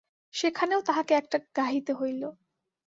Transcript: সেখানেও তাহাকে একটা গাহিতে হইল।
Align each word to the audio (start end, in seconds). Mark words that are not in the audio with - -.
সেখানেও 0.33 0.81
তাহাকে 0.81 1.13
একটা 1.13 1.37
গাহিতে 1.57 1.91
হইল। 1.93 2.21